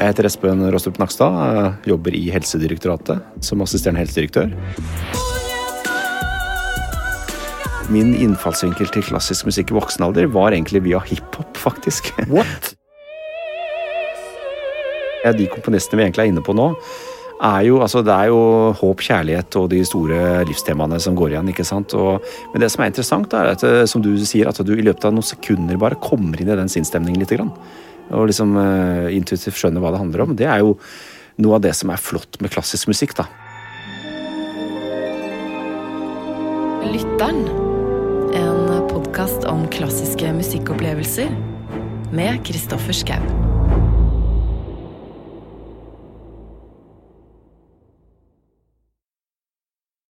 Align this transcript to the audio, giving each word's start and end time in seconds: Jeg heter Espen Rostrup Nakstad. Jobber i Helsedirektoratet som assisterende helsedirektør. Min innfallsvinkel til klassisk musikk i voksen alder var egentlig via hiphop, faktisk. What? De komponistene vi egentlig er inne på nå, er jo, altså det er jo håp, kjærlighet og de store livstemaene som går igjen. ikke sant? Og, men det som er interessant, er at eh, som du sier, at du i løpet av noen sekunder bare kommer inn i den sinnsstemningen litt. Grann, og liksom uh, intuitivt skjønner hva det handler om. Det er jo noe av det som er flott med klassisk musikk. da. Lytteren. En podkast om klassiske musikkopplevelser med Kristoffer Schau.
Jeg 0.00 0.14
heter 0.14 0.24
Espen 0.24 0.62
Rostrup 0.72 0.96
Nakstad. 0.96 1.74
Jobber 1.84 2.14
i 2.16 2.22
Helsedirektoratet 2.32 3.20
som 3.44 3.60
assisterende 3.60 4.00
helsedirektør. 4.00 4.48
Min 7.92 8.14
innfallsvinkel 8.16 8.88
til 8.94 9.04
klassisk 9.04 9.44
musikk 9.50 9.74
i 9.74 9.76
voksen 9.76 10.06
alder 10.06 10.30
var 10.32 10.56
egentlig 10.56 10.80
via 10.86 11.02
hiphop, 11.04 11.52
faktisk. 11.60 12.08
What? 12.32 12.72
De 15.36 15.50
komponistene 15.52 16.00
vi 16.00 16.06
egentlig 16.06 16.24
er 16.24 16.32
inne 16.32 16.46
på 16.48 16.56
nå, 16.56 16.70
er 17.44 17.60
jo, 17.66 17.82
altså 17.84 18.00
det 18.04 18.14
er 18.14 18.30
jo 18.32 18.40
håp, 18.80 19.02
kjærlighet 19.04 19.56
og 19.60 19.68
de 19.72 19.80
store 19.84 20.46
livstemaene 20.48 20.96
som 21.00 21.16
går 21.16 21.34
igjen. 21.34 21.50
ikke 21.52 21.66
sant? 21.68 21.92
Og, 21.96 22.24
men 22.54 22.64
det 22.64 22.70
som 22.72 22.84
er 22.84 22.90
interessant, 22.92 23.36
er 23.36 23.52
at 23.52 23.64
eh, 23.68 23.84
som 23.88 24.00
du 24.04 24.14
sier, 24.24 24.48
at 24.48 24.60
du 24.64 24.72
i 24.72 24.84
løpet 24.84 25.04
av 25.08 25.12
noen 25.16 25.28
sekunder 25.28 25.80
bare 25.80 26.00
kommer 26.00 26.40
inn 26.40 26.48
i 26.48 26.56
den 26.56 26.72
sinnsstemningen 26.72 27.20
litt. 27.20 27.32
Grann, 27.36 27.52
og 28.10 28.30
liksom 28.30 28.56
uh, 28.58 29.08
intuitivt 29.14 29.58
skjønner 29.58 29.82
hva 29.82 29.94
det 29.94 30.02
handler 30.02 30.24
om. 30.24 30.34
Det 30.38 30.48
er 30.48 30.64
jo 30.64 30.76
noe 31.40 31.58
av 31.58 31.64
det 31.64 31.74
som 31.78 31.92
er 31.92 32.02
flott 32.02 32.40
med 32.42 32.52
klassisk 32.52 32.90
musikk. 32.90 33.16
da. 33.18 33.28
Lytteren. 36.90 37.44
En 38.34 38.88
podkast 38.90 39.46
om 39.50 39.66
klassiske 39.74 40.32
musikkopplevelser 40.36 41.32
med 42.14 42.42
Kristoffer 42.46 42.94
Schau. 42.96 43.49